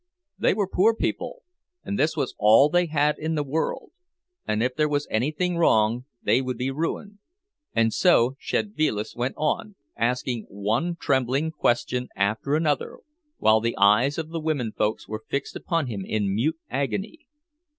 They 0.39 0.55
were 0.55 0.65
poor 0.67 0.95
people, 0.95 1.43
and 1.83 1.99
this 1.99 2.17
was 2.17 2.33
all 2.39 2.69
they 2.69 2.87
had 2.87 3.19
in 3.19 3.35
the 3.35 3.43
world, 3.43 3.91
and 4.47 4.63
if 4.63 4.75
there 4.75 4.89
was 4.89 5.07
anything 5.11 5.57
wrong 5.57 6.05
they 6.23 6.41
would 6.41 6.57
be 6.57 6.71
ruined. 6.71 7.19
And 7.75 7.93
so 7.93 8.35
Szedvilas 8.39 9.15
went 9.15 9.35
on, 9.37 9.75
asking 9.95 10.47
one 10.49 10.95
trembling 10.95 11.51
question 11.51 12.09
after 12.15 12.55
another, 12.55 12.97
while 13.37 13.61
the 13.61 13.77
eyes 13.77 14.17
of 14.17 14.29
the 14.29 14.39
women 14.41 14.71
folks 14.71 15.07
were 15.07 15.23
fixed 15.29 15.55
upon 15.55 15.85
him 15.85 16.03
in 16.03 16.33
mute 16.33 16.57
agony. 16.67 17.27